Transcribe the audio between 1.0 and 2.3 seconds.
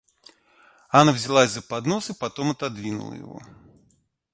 взялась за поднос и